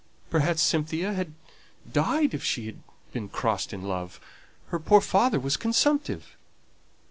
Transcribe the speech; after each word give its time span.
Perhaps 0.31 0.63
Cynthia 0.63 1.09
might 1.09 1.17
have 1.17 1.29
died 1.93 2.33
if 2.33 2.43
she 2.43 2.65
had 2.65 2.81
been 3.13 3.29
crossed 3.29 3.71
in 3.71 3.83
love; 3.83 4.19
her 4.69 4.79
poor 4.79 4.99
father 4.99 5.39
was 5.39 5.57
consumptive." 5.57 6.35